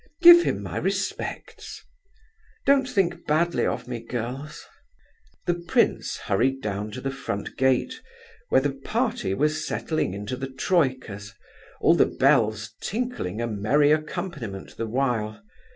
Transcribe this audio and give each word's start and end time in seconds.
Give 0.23 0.41
him 0.41 0.63
my 0.63 0.77
respects. 0.77 1.83
Don't 2.65 2.89
think 2.89 3.27
badly 3.27 3.67
of 3.67 3.87
me, 3.87 3.99
girls." 4.03 4.65
The 5.45 5.53
prince 5.53 6.17
hurried 6.17 6.59
down 6.59 6.89
to 6.93 7.01
the 7.01 7.11
front 7.11 7.55
gate 7.55 8.01
where 8.49 8.61
the 8.61 8.71
party 8.73 9.35
were 9.35 9.47
settling 9.47 10.15
into 10.15 10.35
the 10.35 10.49
troikas, 10.49 11.35
all 11.81 11.93
the 11.93 12.07
bells 12.07 12.73
tinkling 12.81 13.41
a 13.41 13.45
merry 13.45 13.91
accompaniment 13.91 14.75
the 14.75 14.87
while. 14.87 15.39